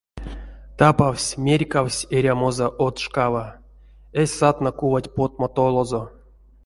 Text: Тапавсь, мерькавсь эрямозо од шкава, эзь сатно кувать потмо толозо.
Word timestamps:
Тапавсь, 0.81 1.27
мерькавсь 1.47 1.99
эрямозо 2.19 2.67
од 2.85 2.95
шкава, 3.05 3.45
эзь 4.23 4.35
сатно 4.41 4.69
кувать 4.79 5.11
потмо 5.15 5.47
толозо. 5.57 6.03